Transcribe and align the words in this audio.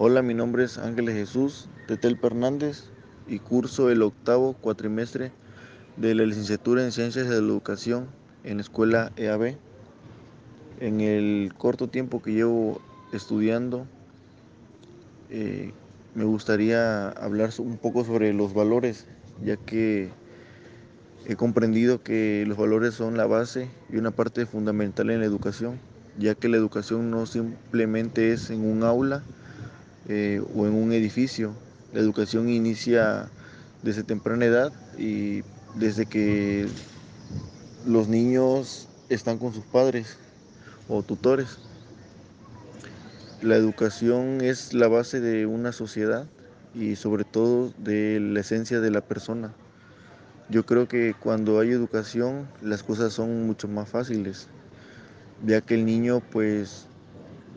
Hola, 0.00 0.22
mi 0.22 0.32
nombre 0.32 0.62
es 0.62 0.78
Ángeles 0.78 1.16
Jesús 1.16 1.68
Tetel 1.88 2.16
Fernández 2.16 2.84
y 3.26 3.40
curso 3.40 3.90
el 3.90 4.02
octavo 4.02 4.52
cuatrimestre 4.52 5.32
de 5.96 6.14
la 6.14 6.24
licenciatura 6.24 6.84
en 6.84 6.92
Ciencias 6.92 7.28
de 7.28 7.40
la 7.40 7.48
Educación 7.48 8.06
en 8.44 8.58
la 8.58 8.60
escuela 8.60 9.10
EAB. 9.16 9.56
En 10.78 11.00
el 11.00 11.52
corto 11.58 11.88
tiempo 11.88 12.22
que 12.22 12.32
llevo 12.32 12.80
estudiando, 13.12 13.88
eh, 15.30 15.72
me 16.14 16.22
gustaría 16.22 17.08
hablar 17.08 17.50
un 17.58 17.76
poco 17.76 18.04
sobre 18.04 18.32
los 18.32 18.54
valores, 18.54 19.04
ya 19.42 19.56
que 19.56 20.10
he 21.26 21.34
comprendido 21.34 22.04
que 22.04 22.44
los 22.46 22.56
valores 22.56 22.94
son 22.94 23.16
la 23.16 23.26
base 23.26 23.68
y 23.90 23.96
una 23.96 24.12
parte 24.12 24.46
fundamental 24.46 25.10
en 25.10 25.18
la 25.18 25.26
educación, 25.26 25.80
ya 26.20 26.36
que 26.36 26.48
la 26.48 26.56
educación 26.56 27.10
no 27.10 27.26
simplemente 27.26 28.32
es 28.32 28.50
en 28.50 28.64
un 28.64 28.84
aula, 28.84 29.24
eh, 30.08 30.42
o 30.54 30.66
en 30.66 30.74
un 30.74 30.92
edificio. 30.92 31.52
La 31.92 32.00
educación 32.00 32.48
inicia 32.48 33.28
desde 33.82 34.02
temprana 34.02 34.46
edad 34.46 34.72
y 34.98 35.42
desde 35.76 36.06
que 36.06 36.66
los 37.86 38.08
niños 38.08 38.88
están 39.08 39.38
con 39.38 39.52
sus 39.52 39.64
padres 39.64 40.16
o 40.88 41.02
tutores. 41.02 41.58
La 43.42 43.56
educación 43.56 44.40
es 44.40 44.74
la 44.74 44.88
base 44.88 45.20
de 45.20 45.46
una 45.46 45.72
sociedad 45.72 46.26
y 46.74 46.96
sobre 46.96 47.24
todo 47.24 47.72
de 47.78 48.18
la 48.20 48.40
esencia 48.40 48.80
de 48.80 48.90
la 48.90 49.00
persona. 49.00 49.52
Yo 50.48 50.64
creo 50.64 50.88
que 50.88 51.14
cuando 51.14 51.60
hay 51.60 51.70
educación 51.70 52.48
las 52.62 52.82
cosas 52.82 53.12
son 53.12 53.46
mucho 53.46 53.68
más 53.68 53.88
fáciles, 53.88 54.48
ya 55.46 55.60
que 55.60 55.74
el 55.74 55.84
niño 55.84 56.20
pues 56.32 56.86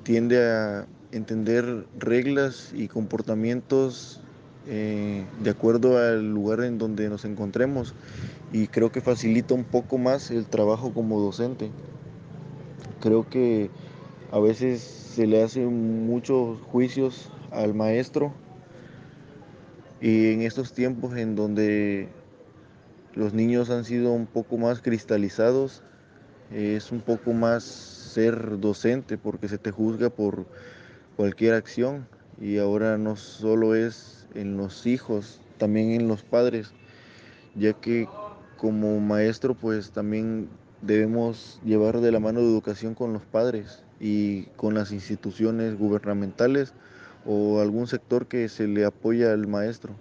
tiende 0.04 0.46
a 0.46 0.86
entender 1.12 1.86
reglas 1.98 2.72
y 2.74 2.88
comportamientos 2.88 4.22
eh, 4.68 5.26
de 5.44 5.50
acuerdo 5.50 5.98
al 5.98 6.32
lugar 6.32 6.64
en 6.64 6.78
donde 6.78 7.10
nos 7.10 7.26
encontremos 7.26 7.96
y 8.54 8.68
creo 8.68 8.92
que 8.92 9.02
facilita 9.02 9.54
un 9.54 9.64
poco 9.64 9.98
más 9.98 10.30
el 10.32 10.46
trabajo 10.46 10.94
como 10.94 11.20
docente. 11.20 11.72
Creo 13.00 13.28
que 13.28 13.70
a 14.32 14.40
veces 14.40 14.82
se 14.82 15.26
le 15.26 15.42
hacen 15.44 16.06
muchos 16.06 16.60
juicios 16.62 17.32
al 17.52 17.74
maestro 17.74 18.34
y 20.00 20.32
en 20.32 20.42
estos 20.42 20.74
tiempos 20.74 21.18
en 21.18 21.36
donde 21.36 22.10
los 23.16 23.34
niños 23.34 23.70
han 23.70 23.84
sido 23.84 24.12
un 24.14 24.26
poco 24.26 24.58
más 24.58 24.82
cristalizados, 24.82 25.84
es 26.52 26.92
un 26.92 27.02
poco 27.02 27.34
más 27.34 27.64
ser 27.64 28.60
docente 28.60 29.18
porque 29.18 29.48
se 29.48 29.58
te 29.58 29.72
juzga 29.72 30.10
por 30.10 30.46
cualquier 31.16 31.54
acción. 31.54 32.08
Y 32.40 32.58
ahora 32.58 32.98
no 32.98 33.16
solo 33.16 33.76
es 33.76 34.28
en 34.34 34.58
los 34.58 34.86
hijos, 34.88 35.40
también 35.58 35.92
en 35.92 36.08
los 36.08 36.24
padres, 36.24 36.74
ya 37.56 37.74
que 37.74 38.08
como 38.58 39.00
maestro 39.00 39.54
pues 39.54 39.92
también 39.92 40.50
debemos 40.82 41.60
llevar 41.64 42.00
de 42.00 42.12
la 42.12 42.20
mano 42.20 42.40
de 42.40 42.48
educación 42.48 42.96
con 42.96 43.14
los 43.14 43.22
padres 43.24 43.84
y 44.00 44.46
con 44.56 44.74
las 44.74 44.92
instituciones 44.92 45.78
gubernamentales 45.78 46.74
o 47.26 47.60
algún 47.62 47.86
sector 47.86 48.28
que 48.28 48.50
se 48.50 48.68
le 48.68 48.86
apoya 48.86 49.32
al 49.34 49.48
maestro, 49.48 49.94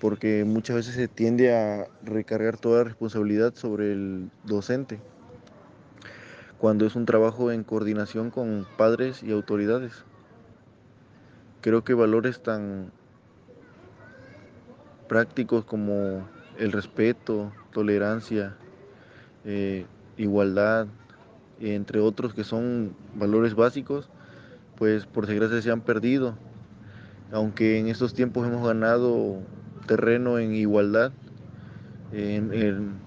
porque 0.00 0.44
muchas 0.44 0.76
veces 0.76 0.94
se 0.94 1.08
tiende 1.08 1.54
a 1.54 1.86
recargar 2.02 2.56
toda 2.56 2.84
responsabilidad 2.84 3.54
sobre 3.54 3.92
el 3.92 4.30
docente 4.44 5.00
cuando 6.60 6.84
es 6.84 6.94
un 6.94 7.06
trabajo 7.06 7.50
en 7.50 7.64
coordinación 7.64 8.30
con 8.30 8.66
padres 8.76 9.22
y 9.22 9.32
autoridades. 9.32 10.04
Creo 11.62 11.84
que 11.84 11.94
valores 11.94 12.42
tan 12.42 12.92
prácticos 15.08 15.64
como 15.64 16.28
el 16.58 16.72
respeto, 16.72 17.50
tolerancia, 17.72 18.56
eh, 19.46 19.86
igualdad, 20.18 20.86
entre 21.60 21.98
otros 22.00 22.34
que 22.34 22.44
son 22.44 22.94
valores 23.14 23.54
básicos, 23.54 24.10
pues 24.76 25.06
por 25.06 25.26
desgracia 25.26 25.62
se 25.62 25.70
han 25.70 25.80
perdido. 25.80 26.34
Aunque 27.32 27.78
en 27.78 27.88
estos 27.88 28.12
tiempos 28.12 28.46
hemos 28.46 28.66
ganado 28.66 29.38
terreno 29.86 30.38
en 30.38 30.54
igualdad, 30.54 31.12
en 32.12 32.98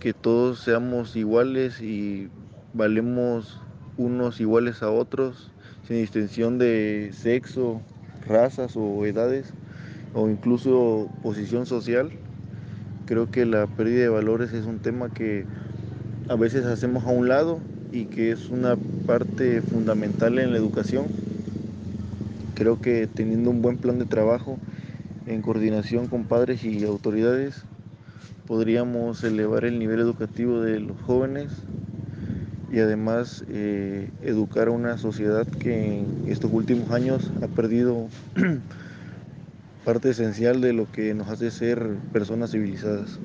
que 0.00 0.14
todos 0.14 0.60
seamos 0.60 1.16
iguales 1.16 1.82
y 1.82 2.30
valemos 2.74 3.60
unos 3.96 4.40
iguales 4.40 4.82
a 4.82 4.90
otros, 4.90 5.50
sin 5.86 5.96
distinción 5.96 6.58
de 6.58 7.10
sexo, 7.12 7.82
razas 8.26 8.76
o 8.76 9.04
edades, 9.04 9.52
o 10.14 10.28
incluso 10.28 11.10
posición 11.22 11.66
social. 11.66 12.10
Creo 13.06 13.30
que 13.30 13.44
la 13.44 13.66
pérdida 13.66 14.02
de 14.02 14.08
valores 14.08 14.52
es 14.52 14.64
un 14.64 14.78
tema 14.78 15.10
que 15.10 15.44
a 16.28 16.36
veces 16.36 16.64
hacemos 16.64 17.04
a 17.04 17.10
un 17.10 17.28
lado 17.28 17.60
y 17.90 18.06
que 18.06 18.30
es 18.30 18.48
una 18.48 18.76
parte 19.06 19.60
fundamental 19.60 20.38
en 20.38 20.52
la 20.52 20.58
educación. 20.58 21.06
Creo 22.54 22.80
que 22.80 23.06
teniendo 23.06 23.50
un 23.50 23.60
buen 23.60 23.76
plan 23.76 23.98
de 23.98 24.06
trabajo 24.06 24.58
en 25.26 25.42
coordinación 25.42 26.06
con 26.06 26.24
padres 26.24 26.64
y 26.64 26.84
autoridades, 26.84 27.64
podríamos 28.46 29.22
elevar 29.24 29.64
el 29.64 29.78
nivel 29.78 30.00
educativo 30.00 30.60
de 30.60 30.80
los 30.80 31.00
jóvenes 31.02 31.50
y 32.72 32.80
además 32.80 33.44
eh, 33.48 34.08
educar 34.22 34.68
a 34.68 34.70
una 34.70 34.96
sociedad 34.96 35.46
que 35.46 36.00
en 36.00 36.24
estos 36.26 36.50
últimos 36.52 36.90
años 36.90 37.30
ha 37.42 37.46
perdido 37.46 38.08
parte 39.84 40.10
esencial 40.10 40.62
de 40.62 40.72
lo 40.72 40.90
que 40.90 41.12
nos 41.12 41.28
hace 41.28 41.50
ser 41.50 41.96
personas 42.12 42.52
civilizadas. 42.52 43.20